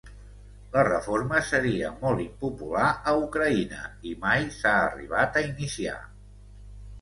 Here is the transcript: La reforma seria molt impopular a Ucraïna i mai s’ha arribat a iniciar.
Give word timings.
La 0.75 0.83
reforma 0.85 1.41
seria 1.49 1.91
molt 1.99 2.23
impopular 2.23 2.87
a 3.11 3.13
Ucraïna 3.27 3.83
i 4.13 4.15
mai 4.25 4.49
s’ha 4.57 4.73
arribat 4.87 5.39
a 5.39 5.45
iniciar. 5.51 6.01